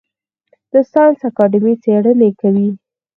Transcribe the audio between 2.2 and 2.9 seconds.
کوي